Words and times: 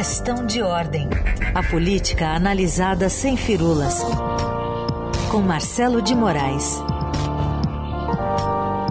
Questão 0.00 0.46
de 0.46 0.62
ordem. 0.62 1.10
A 1.54 1.62
política 1.62 2.28
analisada 2.28 3.10
sem 3.10 3.36
firulas. 3.36 4.02
Com 5.30 5.42
Marcelo 5.42 6.00
de 6.00 6.14
Moraes. 6.14 6.78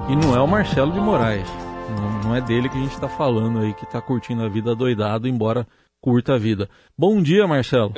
E 0.07 0.15
não 0.15 0.37
é 0.37 0.39
o 0.39 0.47
Marcelo 0.47 0.91
de 0.91 0.99
Moraes. 0.99 1.49
Não, 1.97 2.29
não 2.29 2.35
é 2.35 2.41
dele 2.41 2.69
que 2.69 2.77
a 2.77 2.81
gente 2.81 2.93
está 2.93 3.09
falando 3.09 3.57
aí, 3.57 3.73
que 3.73 3.85
está 3.85 3.99
curtindo 3.99 4.43
a 4.43 4.47
vida 4.47 4.75
doidado, 4.75 5.27
embora 5.27 5.65
curta 5.99 6.35
a 6.35 6.37
vida. 6.37 6.69
Bom 6.95 7.19
dia, 7.23 7.47
Marcelo. 7.47 7.95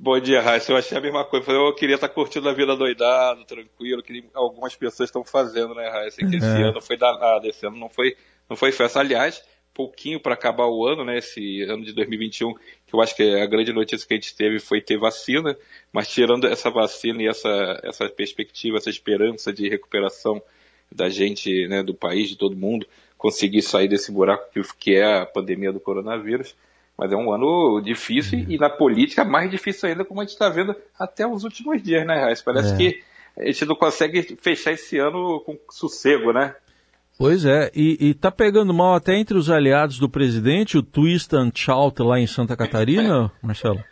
Bom 0.00 0.18
dia, 0.18 0.40
Raíssa. 0.40 0.72
Eu 0.72 0.78
achei 0.78 0.96
a 0.96 1.00
mesma 1.02 1.26
coisa. 1.26 1.52
Eu 1.52 1.74
queria 1.74 1.96
estar 1.96 2.08
tá 2.08 2.14
curtindo 2.14 2.48
a 2.48 2.54
vida 2.54 2.74
doidado, 2.74 3.44
tranquilo, 3.44 4.02
que 4.02 4.30
algumas 4.32 4.74
pessoas 4.74 5.10
estão 5.10 5.22
fazendo, 5.22 5.74
né, 5.74 5.90
Raíssa? 5.90 6.26
Que 6.26 6.36
esse 6.36 6.46
é. 6.46 6.62
ano 6.62 6.80
foi 6.80 6.96
danado, 6.96 7.46
esse 7.46 7.66
ano 7.66 7.76
não 7.76 7.90
foi, 7.90 8.16
não 8.48 8.56
foi 8.56 8.72
festa. 8.72 9.00
Aliás, 9.00 9.44
pouquinho 9.76 10.18
para 10.18 10.32
acabar 10.32 10.66
o 10.66 10.86
ano, 10.86 11.04
né? 11.04 11.18
Esse 11.18 11.62
ano 11.64 11.84
de 11.84 11.92
2021, 11.92 12.54
que 12.86 12.94
eu 12.94 13.00
acho 13.02 13.14
que 13.14 13.22
a 13.22 13.44
grande 13.44 13.74
notícia 13.74 14.08
que 14.08 14.14
a 14.14 14.16
gente 14.16 14.34
teve 14.34 14.58
foi 14.58 14.80
ter 14.80 14.96
vacina, 14.96 15.54
mas 15.92 16.08
tirando 16.08 16.46
essa 16.46 16.70
vacina 16.70 17.22
e 17.22 17.28
essa, 17.28 17.78
essa 17.84 18.08
perspectiva, 18.08 18.78
essa 18.78 18.88
esperança 18.88 19.52
de 19.52 19.68
recuperação 19.68 20.42
da 20.90 21.10
gente, 21.10 21.68
né, 21.68 21.82
do 21.82 21.92
país, 21.92 22.30
de 22.30 22.36
todo 22.36 22.56
mundo, 22.56 22.86
conseguir 23.18 23.60
sair 23.60 23.86
desse 23.86 24.10
buraco 24.10 24.50
que, 24.50 24.62
que 24.78 24.94
é 24.96 25.20
a 25.20 25.26
pandemia 25.26 25.72
do 25.72 25.80
coronavírus. 25.80 26.56
Mas 26.96 27.12
é 27.12 27.16
um 27.16 27.30
ano 27.30 27.82
difícil 27.82 28.46
e 28.48 28.56
na 28.56 28.70
política 28.70 29.22
mais 29.22 29.50
difícil 29.50 29.90
ainda, 29.90 30.06
como 30.06 30.20
a 30.20 30.24
gente 30.24 30.32
está 30.32 30.48
vendo 30.48 30.74
até 30.98 31.26
os 31.26 31.44
últimos 31.44 31.82
dias, 31.82 32.06
né, 32.06 32.14
Raiz? 32.14 32.40
Parece 32.40 32.72
é. 32.72 32.76
que 32.78 33.02
a 33.38 33.44
gente 33.44 33.66
não 33.66 33.76
consegue 33.76 34.22
fechar 34.40 34.72
esse 34.72 34.96
ano 34.96 35.40
com 35.40 35.58
sossego, 35.68 36.32
né? 36.32 36.54
Pois 37.18 37.46
é, 37.46 37.70
e, 37.74 38.08
e 38.08 38.14
tá 38.14 38.30
pegando 38.30 38.74
mal 38.74 38.94
até 38.94 39.16
entre 39.16 39.38
os 39.38 39.50
aliados 39.50 39.98
do 39.98 40.08
presidente, 40.08 40.76
o 40.76 40.82
Twist 40.82 41.34
and 41.34 41.50
Shout 41.54 42.02
lá 42.02 42.20
em 42.20 42.26
Santa 42.26 42.56
Catarina, 42.56 43.32
Marcelo? 43.42 43.82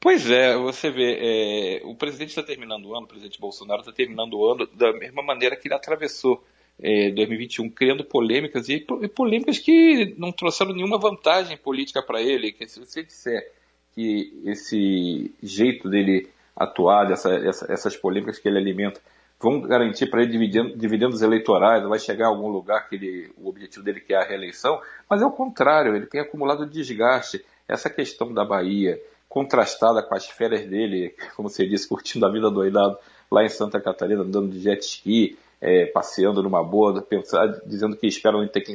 Pois 0.00 0.30
é, 0.30 0.56
você 0.56 0.90
vê, 0.90 1.18
é, 1.20 1.80
o 1.84 1.94
presidente 1.94 2.30
está 2.30 2.42
terminando 2.42 2.86
o 2.86 2.96
ano, 2.96 3.04
o 3.04 3.08
presidente 3.08 3.40
Bolsonaro 3.40 3.80
está 3.80 3.92
terminando 3.92 4.34
o 4.34 4.50
ano 4.50 4.66
da 4.74 4.92
mesma 4.92 5.22
maneira 5.22 5.56
que 5.56 5.68
ele 5.68 5.74
atravessou 5.74 6.44
é, 6.80 7.10
2021, 7.10 7.70
criando 7.70 8.04
polêmicas, 8.04 8.68
e, 8.68 8.84
e, 9.02 9.08
polêmicas 9.08 9.58
que 9.58 10.14
não 10.16 10.32
trouxeram 10.32 10.72
nenhuma 10.72 10.98
vantagem 10.98 11.56
política 11.56 12.02
para 12.02 12.20
ele, 12.22 12.52
que 12.52 12.66
se 12.66 12.78
você 12.78 13.02
disser 13.02 13.52
que 13.94 14.32
esse 14.44 15.32
jeito 15.42 15.88
dele 15.88 16.28
atuar, 16.56 17.04
dessa, 17.04 17.34
essa, 17.34 17.72
essas 17.72 17.96
polêmicas 17.96 18.38
que 18.38 18.48
ele 18.48 18.58
alimenta, 18.58 19.00
vão 19.40 19.60
garantir 19.60 20.06
para 20.06 20.22
ele 20.22 20.36
dividendos, 20.76 21.22
eleitorais, 21.22 21.84
vai 21.84 21.98
chegar 21.98 22.26
a 22.26 22.28
algum 22.28 22.48
lugar 22.48 22.88
que 22.88 22.96
ele, 22.96 23.32
o 23.36 23.48
objetivo 23.48 23.84
dele 23.84 24.00
que 24.00 24.12
é 24.12 24.16
a 24.16 24.24
reeleição, 24.24 24.80
mas 25.08 25.22
é 25.22 25.26
o 25.26 25.30
contrário, 25.30 25.94
ele 25.94 26.06
tem 26.06 26.20
acumulado 26.20 26.66
desgaste. 26.66 27.44
Essa 27.68 27.90
questão 27.90 28.32
da 28.32 28.44
Bahia, 28.44 29.00
contrastada 29.28 30.02
com 30.02 30.14
as 30.14 30.26
férias 30.26 30.66
dele, 30.66 31.14
como 31.36 31.48
você 31.48 31.66
disse, 31.66 31.88
curtindo 31.88 32.26
a 32.26 32.32
vida 32.32 32.50
doidado 32.50 32.98
lá 33.30 33.44
em 33.44 33.48
Santa 33.48 33.80
Catarina, 33.80 34.22
andando 34.22 34.50
de 34.50 34.58
jet 34.58 34.82
ski, 34.82 35.38
é, 35.60 35.86
passeando 35.86 36.42
numa 36.42 36.62
boa, 36.62 37.02
pensar, 37.02 37.46
dizendo 37.66 37.96
que 37.96 38.06
esperam 38.06 38.46
ter 38.48 38.62
que 38.62 38.74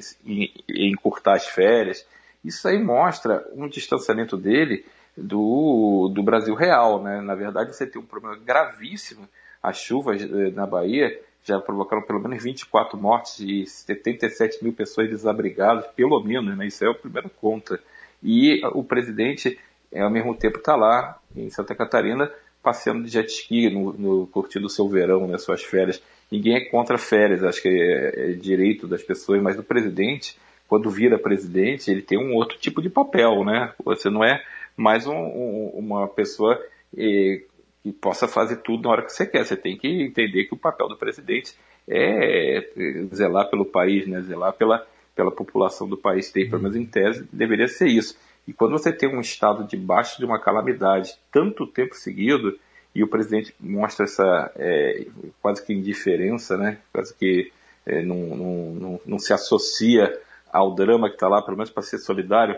encurtar 0.70 1.34
as 1.34 1.48
férias. 1.48 2.06
Isso 2.44 2.68
aí 2.68 2.78
mostra 2.78 3.46
um 3.56 3.68
distanciamento 3.68 4.38
dele 4.38 4.86
do, 5.18 6.12
do 6.14 6.22
Brasil 6.22 6.54
real. 6.54 7.02
Né? 7.02 7.22
Na 7.22 7.36
verdade, 7.36 7.76
você 7.76 7.88
tem 7.88 8.02
um 8.02 8.06
problema 8.06 8.38
gravíssimo 8.38 9.28
as 9.64 9.78
chuvas 9.78 10.22
eh, 10.22 10.52
na 10.52 10.68
Bahia 10.68 11.18
já 11.44 11.60
provocaram 11.60 12.04
pelo 12.04 12.20
menos 12.20 12.44
24 12.44 12.98
mortes 12.98 13.40
e 13.40 13.66
77 13.66 14.64
mil 14.64 14.74
pessoas 14.74 15.10
desabrigadas, 15.10 15.88
pelo 15.96 16.22
menos, 16.22 16.58
né? 16.58 16.68
Isso 16.68 16.86
é 16.86 16.90
a 16.90 16.94
primeira 16.94 17.30
conta. 17.30 17.80
E 18.22 18.62
o 18.74 18.84
presidente, 18.84 19.60
ao 19.94 20.10
mesmo 20.10 20.36
tempo, 20.36 20.58
está 20.58 20.76
lá 20.76 21.20
em 21.36 21.50
Santa 21.50 21.76
Catarina 21.76 22.32
passeando 22.64 23.04
de 23.04 23.10
jet 23.10 23.30
ski, 23.30 23.70
no, 23.70 23.92
no, 23.92 24.28
curtindo 24.28 24.68
o 24.68 24.70
seu 24.70 24.88
verão, 24.88 25.28
né, 25.28 25.38
suas 25.38 25.62
férias. 25.62 26.02
Ninguém 26.32 26.56
é 26.56 26.62
contra 26.62 26.98
férias, 26.98 27.44
acho 27.44 27.62
que 27.62 27.68
é, 27.68 28.32
é 28.32 28.34
direito 28.34 28.88
das 28.88 29.04
pessoas, 29.04 29.42
mas 29.42 29.60
o 29.60 29.64
presidente, 29.64 30.38
quando 30.66 30.90
vira 30.90 31.20
presidente, 31.20 31.92
ele 31.92 32.02
tem 32.02 32.18
um 32.18 32.34
outro 32.34 32.58
tipo 32.58 32.82
de 32.82 32.90
papel, 32.90 33.44
né? 33.44 33.74
Você 33.84 34.10
não 34.10 34.24
é 34.24 34.42
mais 34.78 35.06
um, 35.06 35.14
um, 35.14 35.72
uma 35.76 36.08
pessoa 36.08 36.58
eh, 36.98 37.42
que 37.84 37.92
possa 37.92 38.28
fazer 38.28 38.58
tudo 38.58 38.84
na 38.84 38.92
hora 38.92 39.02
que 39.04 39.12
você 39.12 39.26
quer. 39.26 39.46
Você 39.46 39.58
tem 39.58 39.78
que 39.78 39.88
entender 39.88 40.46
que 40.46 40.54
o 40.54 40.58
papel 40.58 40.88
do 40.88 40.98
presidente 40.98 41.54
é 41.88 42.72
zelar 43.14 43.50
pelo 43.50 43.66
país, 43.66 44.08
né? 44.08 44.22
zelar 44.22 44.54
pela, 44.54 44.88
pela 45.14 45.30
população 45.30 45.88
do 45.88 45.98
país. 45.98 46.32
Tem, 46.32 46.50
pelo 46.50 46.62
menos 46.62 46.78
em 46.78 46.86
tese, 46.86 47.28
deveria 47.32 47.68
ser 47.68 47.88
isso. 47.88 48.18
E 48.48 48.54
quando 48.54 48.72
você 48.72 48.92
tem 48.92 49.14
um 49.14 49.20
Estado 49.20 49.68
debaixo 49.68 50.18
de 50.18 50.26
uma 50.26 50.40
calamidade 50.40 51.14
tanto 51.30 51.68
tempo 51.68 51.94
seguido, 51.94 52.58
e 52.96 53.04
o 53.04 53.08
presidente 53.08 53.54
mostra 53.60 54.06
essa 54.06 54.52
é, 54.56 55.08
quase 55.42 55.66
que 55.66 55.74
indiferença, 55.74 56.56
né? 56.58 56.78
quase 56.92 57.14
que 57.14 57.52
é, 57.86 58.02
não, 58.04 58.16
não, 58.16 58.74
não, 58.74 59.02
não 59.06 59.20
se 59.20 59.34
associa 59.34 60.18
ao 60.52 60.74
drama 60.76 61.10
que 61.10 61.16
está 61.16 61.28
lá, 61.28 61.42
pelo 61.42 61.58
menos 61.58 61.72
para 61.72 61.84
ser 61.84 61.98
solidário, 61.98 62.58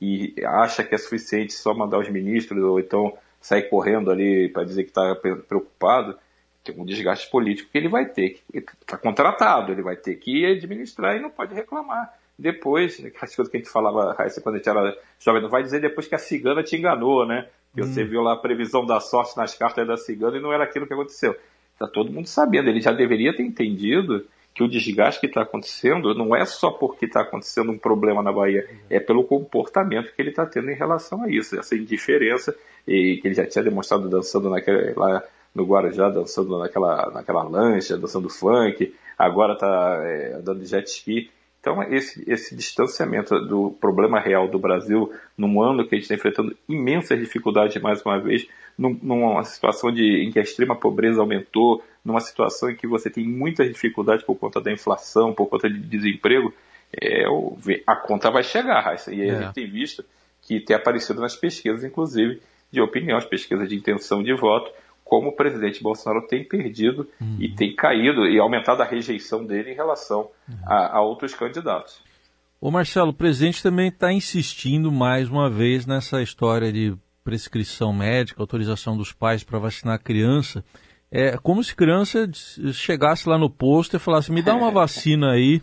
e 0.00 0.34
acha 0.44 0.82
que 0.84 0.94
é 0.94 0.98
suficiente 0.98 1.52
só 1.52 1.74
mandar 1.74 1.98
os 1.98 2.08
ministros, 2.08 2.62
ou 2.62 2.78
então 2.78 3.12
sair 3.42 3.68
correndo 3.68 4.10
ali 4.10 4.48
para 4.48 4.64
dizer 4.64 4.84
que 4.84 4.90
está 4.90 5.14
preocupado, 5.14 6.16
tem 6.64 6.74
um 6.78 6.84
desgaste 6.84 7.28
político 7.28 7.70
que 7.70 7.76
ele 7.76 7.88
vai 7.88 8.06
ter 8.06 8.40
que 8.50 8.58
está 8.58 8.96
contratado, 8.96 9.72
ele 9.72 9.82
vai 9.82 9.96
ter 9.96 10.14
que 10.14 10.46
administrar 10.46 11.16
e 11.16 11.20
não 11.20 11.28
pode 11.28 11.54
reclamar. 11.54 12.14
Depois, 12.38 13.04
aquelas 13.04 13.34
coisas 13.34 13.50
que 13.50 13.56
a 13.56 13.60
gente 13.60 13.70
falava, 13.70 14.14
quando 14.42 14.54
a 14.54 14.58
gente 14.58 14.68
era 14.68 14.96
jovem, 15.18 15.42
não 15.42 15.50
vai 15.50 15.62
dizer 15.62 15.80
depois 15.80 16.06
que 16.06 16.14
a 16.14 16.18
cigana 16.18 16.62
te 16.62 16.76
enganou, 16.76 17.26
né? 17.26 17.48
Que 17.74 17.82
hum. 17.82 17.84
você 17.84 18.04
viu 18.04 18.22
lá 18.22 18.34
a 18.34 18.36
previsão 18.36 18.86
da 18.86 19.00
sorte 19.00 19.36
nas 19.36 19.54
cartas 19.54 19.86
da 19.86 19.96
cigana 19.96 20.36
e 20.36 20.40
não 20.40 20.52
era 20.52 20.64
aquilo 20.64 20.86
que 20.86 20.94
aconteceu. 20.94 21.36
Está 21.74 21.86
todo 21.86 22.12
mundo 22.12 22.26
sabendo, 22.26 22.68
ele 22.68 22.80
já 22.80 22.92
deveria 22.92 23.36
ter 23.36 23.42
entendido 23.42 24.26
que 24.54 24.62
o 24.62 24.68
desgaste 24.68 25.20
que 25.20 25.26
está 25.26 25.42
acontecendo 25.42 26.14
não 26.14 26.36
é 26.36 26.44
só 26.44 26.70
porque 26.70 27.06
está 27.06 27.22
acontecendo 27.22 27.72
um 27.72 27.78
problema 27.78 28.22
na 28.22 28.32
Bahia, 28.32 28.68
é 28.90 29.00
pelo 29.00 29.24
comportamento 29.24 30.12
que 30.14 30.20
ele 30.20 30.30
está 30.30 30.44
tendo 30.44 30.70
em 30.70 30.74
relação 30.74 31.22
a 31.22 31.30
isso, 31.30 31.58
essa 31.58 31.74
indiferença 31.74 32.54
e 32.86 33.18
que 33.20 33.28
ele 33.28 33.34
já 33.34 33.46
tinha 33.46 33.64
demonstrado 33.64 34.08
dançando 34.08 34.48
lá 34.48 35.22
no 35.54 35.64
Guarujá, 35.64 36.08
dançando 36.08 36.58
naquela, 36.58 37.10
naquela 37.10 37.42
lancha, 37.42 37.96
dançando 37.96 38.28
funk, 38.28 38.94
agora 39.18 39.54
está 39.54 40.00
é, 40.04 40.34
andando 40.34 40.60
de 40.60 40.66
jet 40.66 40.86
ski. 40.88 41.30
Então, 41.62 41.80
esse, 41.84 42.28
esse 42.28 42.56
distanciamento 42.56 43.38
do 43.38 43.70
problema 43.80 44.18
real 44.18 44.48
do 44.48 44.58
Brasil, 44.58 45.12
num 45.38 45.62
ano 45.62 45.86
que 45.86 45.94
a 45.94 45.96
gente 45.96 46.02
está 46.02 46.16
enfrentando 46.16 46.56
imensas 46.68 47.16
dificuldades, 47.20 47.80
mais 47.80 48.02
uma 48.02 48.18
vez, 48.18 48.48
num, 48.76 48.98
numa 49.00 49.44
situação 49.44 49.92
de, 49.92 50.24
em 50.24 50.32
que 50.32 50.40
a 50.40 50.42
extrema 50.42 50.74
pobreza 50.74 51.20
aumentou, 51.20 51.80
numa 52.04 52.18
situação 52.18 52.68
em 52.68 52.74
que 52.74 52.84
você 52.84 53.08
tem 53.08 53.24
muitas 53.24 53.68
dificuldades 53.68 54.24
por 54.24 54.34
conta 54.34 54.60
da 54.60 54.72
inflação, 54.72 55.32
por 55.32 55.46
conta 55.46 55.70
de 55.70 55.78
desemprego, 55.78 56.52
é, 57.00 57.26
a 57.86 57.94
conta 57.94 58.28
vai 58.28 58.42
chegar, 58.42 58.96
E 59.06 59.22
aí 59.22 59.28
é. 59.28 59.30
a 59.30 59.42
gente 59.42 59.54
tem 59.54 59.70
visto 59.70 60.04
que 60.42 60.58
tem 60.58 60.74
aparecido 60.74 61.20
nas 61.20 61.36
pesquisas, 61.36 61.84
inclusive, 61.84 62.42
de 62.72 62.80
opinião, 62.80 63.16
as 63.16 63.24
pesquisas 63.24 63.68
de 63.68 63.76
intenção 63.76 64.20
de 64.20 64.34
voto, 64.34 64.68
como 65.04 65.28
o 65.28 65.36
presidente 65.36 65.82
Bolsonaro 65.82 66.26
tem 66.26 66.42
perdido 66.44 67.08
uhum. 67.20 67.36
e 67.38 67.48
tem 67.48 67.74
caído 67.74 68.26
e 68.26 68.38
aumentado 68.38 68.82
a 68.82 68.86
rejeição 68.86 69.44
dele 69.44 69.72
em 69.72 69.74
relação 69.74 70.30
uhum. 70.48 70.56
a, 70.64 70.96
a, 70.96 71.02
outros 71.02 71.34
candidatos. 71.34 72.00
O 72.60 72.70
Marcelo, 72.70 73.10
o 73.10 73.14
presidente 73.14 73.62
também 73.62 73.88
está 73.88 74.12
insistindo 74.12 74.90
mais 74.90 75.28
uma 75.28 75.50
vez 75.50 75.84
nessa 75.84 76.22
história 76.22 76.72
de 76.72 76.94
prescrição 77.24 77.92
médica, 77.92 78.40
autorização 78.42 78.96
dos 78.96 79.12
pais 79.12 79.42
para 79.42 79.58
vacinar 79.58 79.96
a 79.96 79.98
criança. 79.98 80.64
É 81.10 81.36
como 81.36 81.62
se 81.62 81.74
criança 81.74 82.28
chegasse 82.72 83.28
lá 83.28 83.36
no 83.36 83.50
posto 83.50 83.96
e 83.96 84.00
falasse: 84.00 84.32
me 84.32 84.42
dá 84.42 84.54
uma 84.54 84.70
vacina 84.72 85.32
aí 85.32 85.60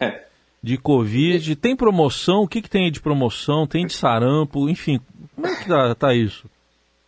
de 0.62 0.78
Covid. 0.78 1.56
Tem 1.56 1.76
promoção? 1.76 2.44
O 2.44 2.48
que, 2.48 2.62
que 2.62 2.70
tem 2.70 2.92
de 2.92 3.02
promoção? 3.02 3.66
Tem 3.66 3.86
de 3.86 3.94
sarampo? 3.94 4.70
Enfim, 4.70 5.00
como 5.36 5.48
é 5.48 5.56
que 5.56 5.68
tá, 5.68 5.96
tá 5.96 6.14
isso? 6.14 6.48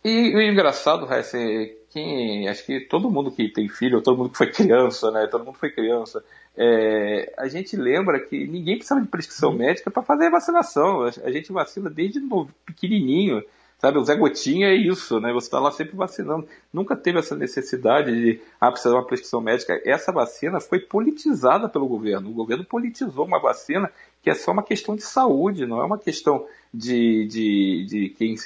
E 0.04 0.34
o 0.34 0.42
engraçado, 0.42 1.06
Raíssa, 1.06 1.38
é 1.38 1.72
quem, 1.92 2.48
acho 2.48 2.64
que 2.64 2.80
todo 2.80 3.10
mundo 3.10 3.30
que 3.30 3.48
tem 3.48 3.68
filho, 3.68 4.00
todo 4.00 4.16
mundo 4.16 4.30
que 4.30 4.38
foi 4.38 4.50
criança, 4.50 5.10
né? 5.10 5.26
Todo 5.26 5.44
mundo 5.44 5.58
foi 5.58 5.70
criança. 5.70 6.24
É, 6.56 7.32
a 7.38 7.48
gente 7.48 7.76
lembra 7.76 8.18
que 8.20 8.46
ninguém 8.46 8.76
precisava 8.76 9.02
de 9.02 9.08
prescrição 9.08 9.50
uhum. 9.50 9.58
médica 9.58 9.90
para 9.90 10.02
fazer 10.02 10.26
a 10.26 10.30
vacinação. 10.30 11.02
A 11.02 11.30
gente 11.30 11.52
vacina 11.52 11.90
desde 11.90 12.20
pequenininho. 12.64 13.42
Sabe, 13.78 13.98
o 13.98 14.04
Zé 14.04 14.14
Gotinha 14.14 14.68
é 14.68 14.76
isso, 14.76 15.18
né? 15.18 15.32
Você 15.32 15.48
está 15.48 15.58
lá 15.58 15.72
sempre 15.72 15.96
vacinando. 15.96 16.46
Nunca 16.72 16.94
teve 16.94 17.18
essa 17.18 17.34
necessidade 17.34 18.12
de 18.14 18.40
ah, 18.60 18.70
precisar 18.70 18.90
de 18.90 18.96
uma 18.96 19.06
prescrição 19.06 19.40
médica. 19.40 19.80
Essa 19.84 20.12
vacina 20.12 20.60
foi 20.60 20.78
politizada 20.78 21.68
pelo 21.68 21.88
governo. 21.88 22.30
O 22.30 22.34
governo 22.34 22.64
politizou 22.64 23.26
uma 23.26 23.40
vacina 23.40 23.90
que 24.22 24.30
é 24.30 24.34
só 24.34 24.52
uma 24.52 24.62
questão 24.62 24.94
de 24.94 25.02
saúde, 25.02 25.66
não 25.66 25.80
é 25.80 25.84
uma 25.84 25.98
questão 25.98 26.46
de, 26.72 27.26
de, 27.26 27.84
de, 27.86 28.08
quem, 28.10 28.36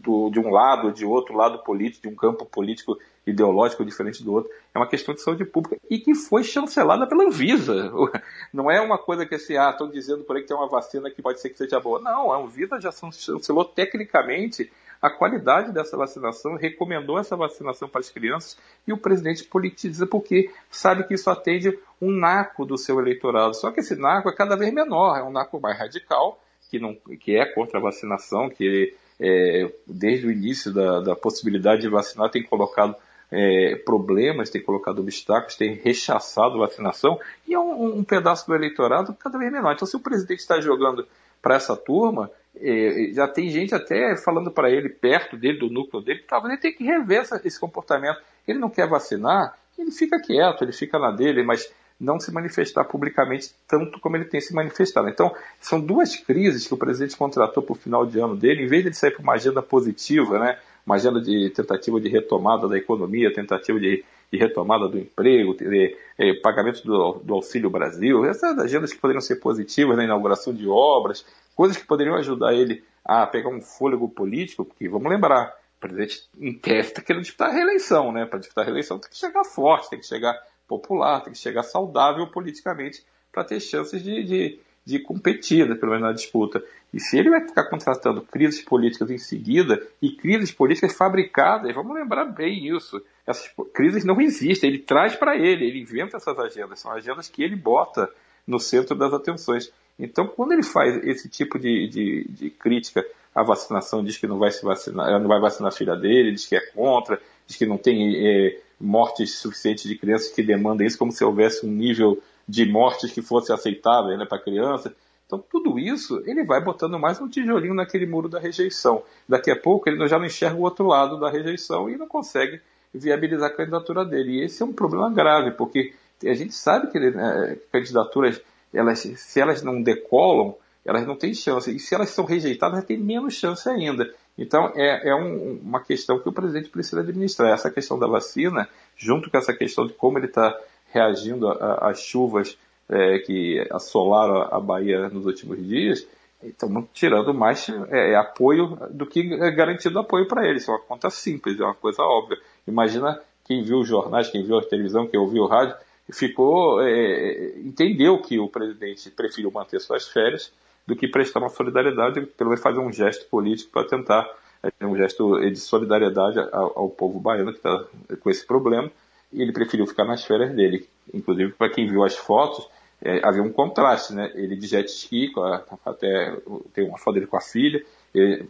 do, 0.00 0.30
de 0.30 0.40
um 0.40 0.48
lado, 0.48 0.90
de 0.90 1.04
outro 1.04 1.36
lado 1.36 1.58
político, 1.58 2.08
de 2.08 2.08
um 2.08 2.16
campo 2.16 2.46
político 2.46 2.98
ideológico 3.26 3.84
diferente 3.84 4.24
do 4.24 4.32
outro, 4.32 4.50
é 4.74 4.78
uma 4.78 4.86
questão 4.86 5.14
de 5.14 5.20
saúde 5.20 5.44
pública 5.44 5.76
e 5.90 5.98
que 5.98 6.14
foi 6.14 6.42
chancelada 6.42 7.06
pela 7.06 7.24
Anvisa. 7.24 7.92
Não 8.50 8.70
é 8.70 8.80
uma 8.80 8.96
coisa 8.96 9.26
que 9.26 9.34
assim, 9.34 9.56
ah, 9.56 9.70
estão 9.70 9.90
dizendo 9.90 10.24
por 10.24 10.36
aí 10.36 10.42
que 10.42 10.48
tem 10.48 10.56
uma 10.56 10.68
vacina 10.68 11.10
que 11.10 11.20
pode 11.20 11.40
ser 11.40 11.50
que 11.50 11.58
seja 11.58 11.78
boa. 11.78 12.00
Não, 12.00 12.32
a 12.32 12.38
Anvisa 12.38 12.80
já 12.80 12.90
chancelou 12.90 13.66
tecnicamente 13.66 14.72
a 15.00 15.08
qualidade 15.08 15.72
dessa 15.72 15.96
vacinação, 15.96 16.56
recomendou 16.56 17.18
essa 17.18 17.36
vacinação 17.36 17.88
para 17.88 18.00
as 18.00 18.10
crianças 18.10 18.58
e 18.86 18.92
o 18.92 18.98
presidente 18.98 19.44
politiza 19.44 20.06
porque 20.06 20.50
sabe 20.70 21.04
que 21.04 21.14
isso 21.14 21.30
atende 21.30 21.78
um 22.00 22.10
naco 22.10 22.64
do 22.64 22.76
seu 22.76 22.98
eleitorado. 22.98 23.54
Só 23.54 23.70
que 23.70 23.80
esse 23.80 23.94
naco 23.94 24.28
é 24.28 24.34
cada 24.34 24.56
vez 24.56 24.72
menor, 24.72 25.18
é 25.18 25.22
um 25.22 25.30
naco 25.30 25.60
mais 25.60 25.78
radical, 25.78 26.40
que, 26.68 26.78
não, 26.78 26.94
que 27.20 27.36
é 27.36 27.46
contra 27.46 27.78
a 27.78 27.82
vacinação, 27.82 28.50
que 28.50 28.94
é, 29.20 29.72
desde 29.86 30.26
o 30.26 30.30
início 30.30 30.72
da, 30.72 31.00
da, 31.00 31.16
possibilidade 31.16 31.82
de 31.82 31.88
vacinar 31.88 32.30
tem 32.30 32.42
colocado 32.42 32.94
é, 33.30 33.76
problemas, 33.84 34.50
tem 34.50 34.62
colocado 34.62 35.00
obstáculos, 35.00 35.56
tem 35.56 35.74
rechaçado 35.74 36.58
vacinação, 36.58 37.18
e 37.46 37.54
é 37.54 37.58
um, 37.58 37.98
um 37.98 38.04
pedaço 38.04 38.46
do 38.46 38.54
eleitorado 38.54 39.14
cada 39.14 39.38
vez 39.38 39.52
menor. 39.52 39.72
Então, 39.72 39.86
se 39.86 39.96
o 39.96 40.00
presidente 40.00 40.40
está 40.40 40.60
jogando 40.60 41.06
para 41.42 41.56
essa 41.56 41.76
turma, 41.76 42.30
é, 42.60 43.10
já 43.12 43.28
tem 43.28 43.50
gente 43.50 43.74
até 43.74 44.16
falando 44.16 44.50
para 44.50 44.70
ele, 44.70 44.88
perto 44.88 45.36
dele, 45.36 45.58
do 45.58 45.70
núcleo 45.70 46.02
dele, 46.02 46.20
que 46.20 46.26
talvez 46.26 46.52
ele 46.52 46.60
tenha 46.60 46.74
que 46.74 46.84
rever 46.84 47.20
essa, 47.20 47.40
esse 47.44 47.58
comportamento. 47.58 48.20
Ele 48.46 48.58
não 48.58 48.70
quer 48.70 48.88
vacinar, 48.88 49.56
ele 49.78 49.90
fica 49.90 50.20
quieto, 50.20 50.62
ele 50.62 50.72
fica 50.72 50.98
na 50.98 51.10
dele, 51.10 51.42
mas 51.42 51.72
não 52.00 52.20
se 52.20 52.32
manifestar 52.32 52.84
publicamente 52.84 53.50
tanto 53.66 53.98
como 53.98 54.16
ele 54.16 54.24
tem 54.24 54.40
se 54.40 54.54
manifestado. 54.54 55.08
Então, 55.08 55.34
são 55.60 55.80
duas 55.80 56.16
crises 56.16 56.66
que 56.66 56.74
o 56.74 56.76
presidente 56.76 57.16
contratou 57.16 57.62
para 57.62 57.72
o 57.72 57.76
final 57.76 58.06
de 58.06 58.18
ano 58.20 58.36
dele, 58.36 58.64
em 58.64 58.68
vez 58.68 58.82
de 58.82 58.88
ele 58.88 58.94
sair 58.94 59.10
para 59.10 59.22
uma 59.22 59.34
agenda 59.34 59.60
positiva, 59.60 60.38
né, 60.38 60.58
uma 60.86 60.94
agenda 60.94 61.20
de 61.20 61.50
tentativa 61.50 62.00
de 62.00 62.08
retomada 62.08 62.68
da 62.68 62.78
economia, 62.78 63.32
tentativa 63.32 63.78
de, 63.80 64.04
de 64.30 64.38
retomada 64.38 64.88
do 64.88 64.98
emprego, 64.98 65.56
de, 65.56 65.96
de, 66.18 66.34
pagamento 66.42 66.84
do, 66.84 67.14
do, 67.24 67.34
Auxílio 67.34 67.70
Brasil, 67.70 68.24
essas 68.24 68.58
agendas 68.58 68.92
que 68.92 68.98
poderiam 68.98 69.20
ser 69.20 69.36
positivas 69.36 69.96
na 69.96 70.04
inauguração 70.04 70.52
de 70.52 70.68
obras, 70.68 71.24
coisas 71.54 71.76
que 71.76 71.86
poderiam 71.86 72.16
ajudar 72.16 72.54
ele 72.54 72.84
a 73.04 73.26
pegar 73.26 73.48
um 73.48 73.60
fôlego 73.60 74.08
político, 74.08 74.64
porque 74.64 74.88
vamos 74.88 75.10
lembrar, 75.10 75.54
o 75.76 75.80
presidente 75.80 76.28
em 76.38 76.52
tese 76.52 76.88
está 76.88 77.00
querendo 77.00 77.22
disputar 77.22 77.50
a 77.50 77.52
reeleição, 77.52 78.12
né? 78.12 78.26
Para 78.26 78.40
disputar 78.40 78.64
a 78.64 78.66
reeleição 78.66 78.98
tem 78.98 79.10
que 79.10 79.16
chegar 79.16 79.44
forte, 79.44 79.88
tem 79.88 79.98
que 79.98 80.06
chegar 80.06 80.38
popular, 80.66 81.22
tem 81.22 81.32
que 81.32 81.38
chegar 81.38 81.62
saudável 81.62 82.26
politicamente 82.26 83.02
para 83.32 83.44
ter 83.44 83.60
chances 83.60 84.02
de, 84.02 84.24
de, 84.24 84.60
de 84.88 84.98
competir, 84.98 85.66
pelo 85.78 85.92
menos 85.92 86.06
na 86.06 86.12
disputa. 86.14 86.64
E 86.94 86.98
se 86.98 87.18
ele 87.18 87.28
vai 87.28 87.46
ficar 87.46 87.64
contratando 87.68 88.22
crises 88.22 88.62
políticas 88.62 89.10
em 89.10 89.18
seguida, 89.18 89.86
e 90.00 90.12
crises 90.12 90.50
políticas 90.50 90.96
fabricadas, 90.96 91.74
vamos 91.74 91.94
lembrar 91.94 92.24
bem 92.24 92.74
isso, 92.74 93.02
essas 93.26 93.52
crises 93.74 94.02
não 94.02 94.18
existem, 94.18 94.70
ele 94.70 94.78
traz 94.78 95.14
para 95.14 95.36
ele, 95.36 95.66
ele 95.66 95.80
inventa 95.80 96.16
essas 96.16 96.38
agendas, 96.38 96.80
são 96.80 96.90
agendas 96.90 97.28
que 97.28 97.42
ele 97.42 97.54
bota 97.54 98.08
no 98.46 98.58
centro 98.58 98.96
das 98.96 99.12
atenções. 99.12 99.70
Então, 99.98 100.26
quando 100.26 100.52
ele 100.52 100.62
faz 100.62 100.96
esse 101.04 101.28
tipo 101.28 101.58
de, 101.58 101.86
de, 101.88 102.26
de 102.30 102.50
crítica 102.50 103.04
à 103.34 103.42
vacinação, 103.42 104.02
diz 104.02 104.16
que 104.16 104.26
não 104.26 104.38
vai 104.38 104.50
se 104.50 104.64
vacinar, 104.64 105.20
não 105.20 105.28
vai 105.28 105.38
vacinar 105.38 105.70
a 105.70 105.76
filha 105.76 105.94
dele, 105.96 106.32
diz 106.32 106.46
que 106.46 106.56
é 106.56 106.60
contra, 106.72 107.20
diz 107.46 107.58
que 107.58 107.66
não 107.66 107.76
tem 107.76 108.26
é, 108.26 108.58
mortes 108.80 109.34
suficientes 109.38 109.84
de 109.84 109.98
crianças 109.98 110.32
que 110.32 110.42
demandam 110.42 110.86
isso, 110.86 110.96
como 110.96 111.12
se 111.12 111.22
houvesse 111.22 111.66
um 111.66 111.70
nível 111.70 112.22
de 112.48 112.64
mortes 112.64 113.12
que 113.12 113.20
fosse 113.20 113.52
aceitável 113.52 114.16
né, 114.16 114.24
para 114.24 114.38
criança. 114.38 114.94
Então, 115.26 115.38
tudo 115.38 115.78
isso 115.78 116.22
ele 116.24 116.42
vai 116.42 116.64
botando 116.64 116.98
mais 116.98 117.20
um 117.20 117.28
tijolinho 117.28 117.74
naquele 117.74 118.06
muro 118.06 118.28
da 118.28 118.40
rejeição. 118.40 119.02
Daqui 119.28 119.50
a 119.50 119.56
pouco 119.56 119.88
ele 119.88 120.08
já 120.08 120.18
não 120.18 120.24
enxerga 120.24 120.56
o 120.56 120.62
outro 120.62 120.86
lado 120.86 121.20
da 121.20 121.30
rejeição 121.30 121.90
e 121.90 121.98
não 121.98 122.08
consegue 122.08 122.60
viabilizar 122.94 123.50
a 123.50 123.54
candidatura 123.54 124.04
dele. 124.06 124.38
E 124.38 124.44
esse 124.44 124.62
é 124.62 124.66
um 124.66 124.72
problema 124.72 125.10
grave, 125.10 125.50
porque 125.50 125.92
a 126.24 126.32
gente 126.32 126.54
sabe 126.54 126.90
que 126.90 126.98
né, 126.98 127.58
candidaturas, 127.70 128.40
elas, 128.72 129.00
se 129.00 129.38
elas 129.38 129.62
não 129.62 129.82
decolam, 129.82 130.56
elas 130.82 131.06
não 131.06 131.14
têm 131.14 131.34
chance. 131.34 131.74
E 131.74 131.78
se 131.78 131.94
elas 131.94 132.08
são 132.08 132.24
rejeitadas, 132.24 132.78
elas 132.78 132.86
têm 132.86 132.96
menos 132.96 133.34
chance 133.34 133.68
ainda. 133.68 134.10
Então, 134.38 134.72
é, 134.74 135.10
é 135.10 135.14
um, 135.14 135.60
uma 135.62 135.82
questão 135.82 136.18
que 136.18 136.28
o 136.28 136.32
presidente 136.32 136.70
precisa 136.70 137.00
administrar. 137.00 137.52
Essa 137.52 137.70
questão 137.70 137.98
da 137.98 138.06
vacina, 138.06 138.66
junto 138.96 139.30
com 139.30 139.36
essa 139.36 139.52
questão 139.52 139.86
de 139.86 139.92
como 139.92 140.18
ele 140.18 140.26
está 140.26 140.58
reagindo 140.92 141.48
às 141.48 142.00
chuvas 142.00 142.56
é, 142.88 143.18
que 143.18 143.66
assolaram 143.70 144.48
a 144.50 144.58
Bahia 144.58 145.08
nos 145.08 145.26
últimos 145.26 145.58
dias, 145.66 146.06
estão 146.42 146.88
tirando 146.92 147.34
mais 147.34 147.68
é, 147.90 148.12
é, 148.12 148.16
apoio 148.16 148.78
do 148.90 149.06
que 149.06 149.34
é 149.34 149.50
garantido 149.50 149.98
apoio 149.98 150.26
para 150.26 150.46
ele. 150.46 150.58
Isso 150.58 150.70
é 150.70 150.74
uma 150.74 150.80
conta 150.80 151.10
simples, 151.10 151.58
é 151.60 151.64
uma 151.64 151.74
coisa 151.74 152.02
óbvia. 152.02 152.38
Imagina 152.66 153.20
quem 153.44 153.62
viu 153.62 153.80
os 153.80 153.88
jornais, 153.88 154.30
quem 154.30 154.42
viu 154.42 154.58
a 154.58 154.64
televisão, 154.64 155.06
quem 155.06 155.18
ouviu 155.18 155.42
o 155.44 155.46
rádio, 155.46 155.74
ficou 156.12 156.80
é, 156.80 157.58
entendeu 157.58 158.18
que 158.18 158.38
o 158.38 158.48
presidente 158.48 159.10
preferiu 159.10 159.50
manter 159.50 159.80
suas 159.80 160.08
férias 160.08 160.52
do 160.86 160.96
que 160.96 161.06
prestar 161.06 161.40
uma 161.40 161.50
solidariedade, 161.50 162.22
pelo 162.22 162.50
menos 162.50 162.62
fazer 162.62 162.78
um 162.78 162.92
gesto 162.92 163.26
político 163.26 163.70
para 163.70 163.86
tentar, 163.86 164.26
é, 164.62 164.86
um 164.86 164.96
gesto 164.96 165.38
de 165.38 165.56
solidariedade 165.56 166.38
ao, 166.38 166.78
ao 166.78 166.88
povo 166.88 167.20
baiano 167.20 167.52
que 167.52 167.58
está 167.58 167.84
com 168.20 168.30
esse 168.30 168.46
problema, 168.46 168.90
e 169.32 169.42
ele 169.42 169.52
preferiu 169.52 169.86
ficar 169.86 170.04
nas 170.04 170.24
férias 170.24 170.54
dele. 170.54 170.88
Inclusive, 171.12 171.52
para 171.52 171.70
quem 171.70 171.86
viu 171.86 172.04
as 172.04 172.16
fotos, 172.16 172.68
é, 173.02 173.20
havia 173.24 173.42
um 173.42 173.52
contraste, 173.52 174.14
né? 174.14 174.30
Ele 174.34 174.56
de 174.56 174.66
jet 174.66 174.88
ski, 174.88 175.32
a, 175.36 175.62
até 175.86 176.36
tem 176.72 176.88
uma 176.88 176.98
foto 176.98 177.14
dele 177.14 177.26
com 177.26 177.36
a 177.36 177.40
filha, 177.40 177.84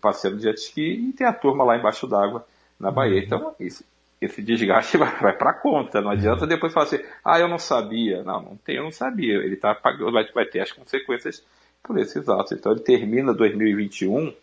passeando 0.00 0.36
de 0.36 0.44
jet 0.44 0.58
ski, 0.58 1.08
e 1.08 1.12
tem 1.12 1.26
a 1.26 1.32
turma 1.32 1.64
lá 1.64 1.76
embaixo 1.76 2.06
d'água 2.06 2.46
na 2.78 2.90
Bahia. 2.90 3.18
Uhum. 3.18 3.24
Então, 3.24 3.54
isso, 3.60 3.84
esse 4.20 4.42
desgaste 4.42 4.96
vai, 4.98 5.14
vai 5.20 5.36
para 5.36 5.54
conta. 5.54 6.00
Não 6.00 6.10
adianta 6.10 6.46
depois 6.46 6.72
falar 6.72 6.86
assim, 6.86 7.00
ah, 7.24 7.38
eu 7.38 7.48
não 7.48 7.58
sabia. 7.58 8.22
Não, 8.22 8.42
não 8.42 8.56
tem, 8.56 8.76
eu 8.76 8.84
não 8.84 8.92
sabia. 8.92 9.34
Ele 9.34 9.56
tá 9.56 9.74
pagando, 9.74 10.12
vai, 10.12 10.24
vai 10.32 10.46
ter 10.46 10.60
as 10.60 10.72
consequências 10.72 11.44
por 11.82 11.98
esses 11.98 12.28
atos. 12.28 12.52
Então 12.52 12.72
ele 12.72 12.80
termina 12.80 13.32
2021 13.32 14.34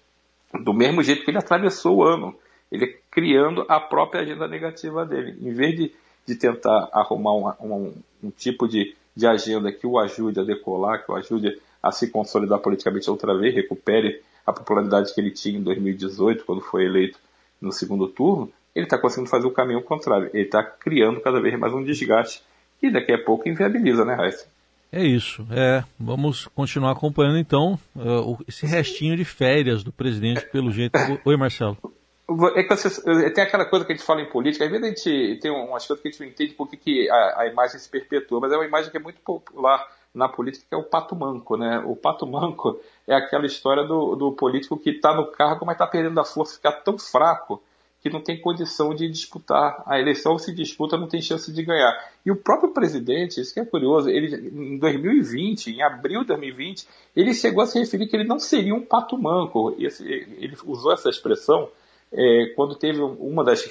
do 0.62 0.74
mesmo 0.74 1.04
jeito 1.04 1.24
que 1.24 1.32
ele 1.32 1.38
atravessou 1.38 1.98
o 1.98 2.04
ano. 2.04 2.38
Ele 2.72 2.98
criando 3.12 3.66
a 3.70 3.80
própria 3.80 4.22
agenda 4.22 4.48
negativa 4.48 5.06
dele. 5.06 5.38
Em 5.42 5.54
vez 5.54 5.76
de, 5.76 5.96
de 6.25 6.36
tentar 6.36 6.89
arrumar 6.92 7.33
uma, 7.33 7.57
um, 7.62 7.94
um 8.24 8.31
tipo 8.31 8.68
de, 8.68 8.95
de 9.16 9.27
agenda 9.27 9.72
que 9.72 9.86
o 9.86 10.00
ajude 10.00 10.39
a 10.39 10.44
decolar, 10.44 11.06
que 11.06 11.12
o 11.12 11.16
ajude 11.16 11.60
a 11.81 11.92
se 11.92 12.10
consolidar 12.10 12.60
politicamente 12.60 13.10
outra 13.10 13.38
vez, 13.38 13.54
recupere 13.54 14.22
a 14.45 14.51
popularidade 14.51 15.13
que 15.13 15.22
ele 15.22 15.31
tinha 15.31 15.57
em 15.57 15.63
2018, 15.63 16.45
quando 16.45 16.62
foi 16.62 16.86
eleito 16.86 17.19
no 17.62 17.72
segundo 17.72 18.07
turno, 18.07 18.51
ele 18.75 18.86
está 18.86 18.98
conseguindo 18.98 19.30
fazer 19.30 19.48
o 19.48 19.51
caminho 19.51 19.81
contrário. 19.81 20.30
Ele 20.33 20.44
está 20.44 20.63
criando 20.63 21.22
cada 21.22 21.39
vez 21.39 21.57
mais 21.57 21.74
um 21.74 21.83
desgaste 21.83 22.44
que 22.80 22.92
daqui 22.92 23.13
a 23.13 23.24
pouco 23.24 23.48
inviabiliza, 23.48 24.04
né, 24.04 24.13
Raíssa? 24.16 24.48
É 24.92 25.04
isso. 25.04 25.45
É, 25.51 25.83
vamos 26.00 26.48
continuar 26.48 26.92
acompanhando 26.92 27.38
então 27.38 27.80
uh, 27.95 28.38
esse 28.48 28.66
restinho 28.66 29.18
de 29.18 29.25
férias 29.25 29.83
do 29.83 29.92
presidente, 29.92 30.46
pelo 30.51 30.72
jeito. 30.72 30.98
Oi, 31.25 31.38
Marcelo. 31.38 31.77
É 32.55 32.63
que 32.63 32.75
você, 32.75 33.29
tem 33.32 33.44
aquela 33.44 33.65
coisa 33.65 33.86
que 33.86 33.94
a 33.94 33.96
gente 33.96 34.05
fala 34.05 34.22
em 34.22 34.29
política, 34.29 34.65
às 34.65 34.72
vezes 34.72 34.84
a 34.84 34.89
gente 34.89 35.39
tem 35.39 35.51
umas 35.51 35.86
coisas 35.86 36.01
que 36.01 36.08
a 36.08 36.12
gente 36.12 36.22
não 36.22 36.27
entende 36.27 36.53
por 36.53 36.67
que 36.67 37.08
a, 37.08 37.41
a 37.41 37.48
imagem 37.48 37.77
se 37.77 37.88
perpetua, 37.88 38.39
mas 38.39 38.51
é 38.51 38.55
uma 38.55 38.65
imagem 38.65 38.89
que 38.89 38.98
é 38.98 39.00
muito 39.00 39.22
popular 39.22 39.88
na 40.12 40.27
política, 40.27 40.65
que 40.67 40.74
é 40.74 40.77
o 40.77 40.84
pato 40.84 41.15
manco, 41.15 41.55
né? 41.55 41.84
O 41.86 41.96
pato 41.96 42.25
manco 42.25 42.79
é 43.08 43.13
aquela 43.13 43.46
história 43.46 43.84
do, 43.84 44.15
do 44.15 44.32
político 44.32 44.77
que 44.77 44.89
está 44.89 45.13
no 45.13 45.27
cargo, 45.27 45.65
mas 45.65 45.75
está 45.75 45.86
perdendo 45.86 46.20
a 46.20 46.25
força, 46.25 46.55
ficar 46.55 46.72
tão 46.72 46.98
fraco 46.98 47.62
que 48.01 48.10
não 48.10 48.22
tem 48.22 48.39
condição 48.39 48.94
de 48.94 49.10
disputar 49.10 49.84
a 49.86 50.00
eleição, 50.00 50.38
se 50.38 50.53
disputa, 50.53 50.96
não 50.96 51.08
tem 51.08 51.22
chance 51.22 51.51
de 51.51 51.63
ganhar. 51.63 51.91
E 52.24 52.32
o 52.32 52.36
próprio 52.36 52.72
presidente, 52.72 53.41
isso 53.41 53.53
que 53.53 53.60
é 53.60 53.65
curioso, 53.65 54.10
ele 54.10 54.48
em 54.48 54.77
2020, 54.77 55.72
em 55.72 55.82
abril 55.82 56.22
de 56.22 56.27
2020, 56.27 56.88
ele 57.15 57.34
chegou 57.34 57.63
a 57.63 57.65
se 57.65 57.79
referir 57.79 58.08
que 58.08 58.15
ele 58.15 58.27
não 58.27 58.38
seria 58.38 58.75
um 58.75 58.86
pato 58.86 59.17
manco. 59.17 59.75
Esse, 59.79 60.08
ele 60.08 60.55
usou 60.65 60.94
essa 60.94 61.10
expressão 61.10 61.67
é, 62.12 62.54
quando 62.56 62.76
teve 62.76 63.02
uma 63.02 63.44
das, 63.44 63.68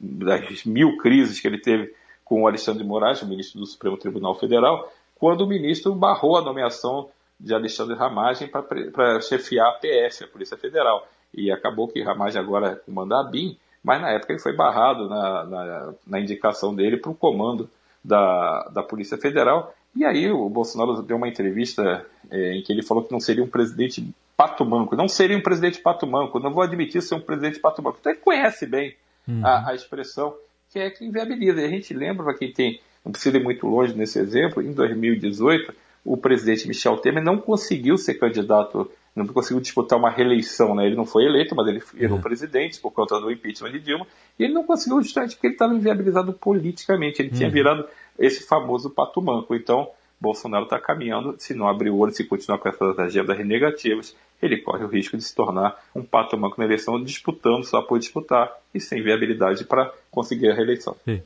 das 0.00 0.64
mil 0.64 0.96
crises 0.98 1.40
que 1.40 1.46
ele 1.46 1.58
teve 1.58 1.92
com 2.24 2.42
o 2.42 2.46
Alexandre 2.46 2.82
de 2.82 2.88
Moraes, 2.88 3.22
o 3.22 3.26
ministro 3.26 3.60
do 3.60 3.66
Supremo 3.66 3.96
Tribunal 3.96 4.34
Federal, 4.34 4.92
quando 5.14 5.42
o 5.42 5.46
ministro 5.46 5.94
barrou 5.94 6.36
a 6.36 6.42
nomeação 6.42 7.08
de 7.38 7.54
Alexandre 7.54 7.94
Ramagem 7.94 8.48
para 8.48 9.20
chefiar 9.20 9.68
a 9.68 9.72
PF, 9.72 10.24
a 10.24 10.28
Polícia 10.28 10.56
Federal. 10.56 11.06
E 11.32 11.50
acabou 11.50 11.88
que 11.88 12.02
Ramagem 12.02 12.40
agora 12.40 12.76
comanda 12.76 13.20
a 13.20 13.24
BIM, 13.24 13.56
mas 13.82 14.00
na 14.00 14.10
época 14.10 14.32
ele 14.32 14.42
foi 14.42 14.54
barrado 14.54 15.08
na, 15.08 15.44
na, 15.44 15.94
na 16.06 16.20
indicação 16.20 16.74
dele 16.74 16.96
para 16.96 17.10
o 17.10 17.14
comando 17.14 17.68
da, 18.02 18.68
da 18.72 18.82
Polícia 18.82 19.18
Federal. 19.18 19.74
E 19.94 20.04
aí 20.04 20.30
o 20.30 20.48
Bolsonaro 20.48 21.02
deu 21.02 21.16
uma 21.16 21.28
entrevista 21.28 22.04
é, 22.30 22.54
em 22.54 22.62
que 22.62 22.72
ele 22.72 22.82
falou 22.82 23.04
que 23.04 23.12
não 23.12 23.20
seria 23.20 23.44
um 23.44 23.48
presidente 23.48 24.06
pato 24.36 24.64
manco, 24.64 24.94
não 24.94 25.08
seria 25.08 25.36
um 25.36 25.42
presidente 25.42 25.80
pato 25.80 26.06
manco, 26.06 26.38
não 26.38 26.52
vou 26.52 26.62
admitir 26.62 27.00
ser 27.02 27.14
um 27.14 27.20
presidente 27.20 27.58
pato 27.58 27.82
manco. 27.82 27.98
Então 28.00 28.12
ele 28.12 28.20
conhece 28.20 28.66
bem 28.66 28.94
uhum. 29.26 29.44
a, 29.44 29.70
a, 29.70 29.74
expressão 29.74 30.34
que 30.70 30.78
é 30.78 30.90
que 30.90 31.04
inviabiliza. 31.04 31.60
E 31.60 31.64
a 31.64 31.68
gente 31.68 31.94
lembra, 31.94 32.24
para 32.24 32.34
quem 32.34 32.52
tem, 32.52 32.80
não 33.04 33.12
precisa 33.12 33.36
ir 33.36 33.42
muito 33.42 33.66
longe 33.66 33.94
nesse 33.94 34.18
exemplo, 34.18 34.62
em 34.62 34.72
2018 34.72 35.72
o 36.04 36.16
presidente 36.16 36.68
Michel 36.68 36.98
Temer 36.98 37.22
não 37.22 37.38
conseguiu 37.38 37.98
ser 37.98 38.14
candidato 38.14 38.88
não 39.16 39.26
conseguiu 39.26 39.60
disputar 39.60 39.98
uma 39.98 40.10
reeleição, 40.10 40.74
né? 40.74 40.84
Ele 40.84 40.94
não 40.94 41.06
foi 41.06 41.24
eleito, 41.24 41.54
mas 41.54 41.66
ele 41.66 41.82
virou 41.94 42.16
uhum. 42.16 42.22
presidente 42.22 42.78
por 42.78 42.90
conta 42.90 43.18
do 43.18 43.30
impeachment 43.30 43.72
de 43.72 43.80
Dilma, 43.80 44.06
e 44.38 44.44
ele 44.44 44.52
não 44.52 44.62
conseguiu 44.62 45.02
justamente 45.02 45.34
porque 45.34 45.46
ele 45.46 45.54
estava 45.54 45.74
inviabilizado 45.74 46.34
politicamente, 46.34 47.22
ele 47.22 47.30
uhum. 47.30 47.34
tinha 47.34 47.50
virado 47.50 47.86
esse 48.18 48.46
famoso 48.46 48.90
pato 48.90 49.22
manco. 49.22 49.54
Então, 49.54 49.88
Bolsonaro 50.20 50.64
está 50.64 50.78
caminhando, 50.78 51.34
se 51.38 51.54
não 51.54 51.66
abrir 51.66 51.88
o 51.88 51.96
olho, 51.96 52.12
se 52.12 52.24
continuar 52.24 52.58
com 52.58 52.68
essas 52.68 52.98
agendas 52.98 53.38
negativas, 53.38 54.14
ele 54.42 54.58
corre 54.58 54.84
o 54.84 54.88
risco 54.88 55.16
de 55.16 55.22
se 55.22 55.34
tornar 55.34 55.76
um 55.94 56.02
pato 56.02 56.36
manco 56.36 56.56
na 56.58 56.64
eleição, 56.64 57.02
disputando 57.02 57.64
só 57.64 57.82
por 57.82 57.98
disputar 57.98 58.52
e 58.74 58.80
sem 58.80 59.02
viabilidade 59.02 59.64
para 59.64 59.92
conseguir 60.10 60.50
a 60.50 60.54
reeleição. 60.54 60.96
Sim. 61.04 61.22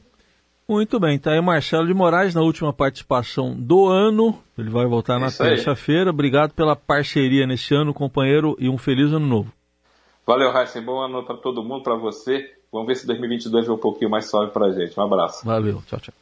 Muito 0.69 1.01
bem, 1.01 1.19
tá 1.19 1.33
aí 1.33 1.41
Marcelo 1.41 1.85
de 1.85 1.93
Moraes 1.93 2.33
na 2.33 2.43
última 2.43 2.73
participação 2.73 3.57
do 3.59 3.89
ano. 3.89 4.39
Ele 4.57 4.71
vai 4.71 4.87
voltar 4.87 5.19
na 5.19 5.29
terça-feira. 5.29 6.11
Obrigado 6.11 6.53
pela 6.53 6.77
parceria 6.77 7.45
nesse 7.45 7.75
ano, 7.75 7.93
companheiro, 7.93 8.57
e 8.57 8.69
um 8.69 8.79
feliz 8.79 9.13
ano 9.13 9.27
novo. 9.27 9.53
Valeu, 10.25 10.53
Raíssa. 10.53 10.81
Bom 10.81 11.01
ano 11.01 11.25
para 11.25 11.37
todo 11.39 11.65
mundo, 11.65 11.83
para 11.83 11.97
você. 11.97 12.55
Vamos 12.71 12.87
ver 12.87 12.95
se 12.95 13.05
2022 13.05 13.69
é 13.69 13.73
um 13.73 13.79
pouquinho 13.79 14.09
mais 14.09 14.31
suave 14.31 14.53
para 14.53 14.67
a 14.67 14.73
gente. 14.73 14.99
Um 14.99 15.03
abraço. 15.03 15.45
Valeu, 15.45 15.83
tchau, 15.89 15.99
tchau. 15.99 16.15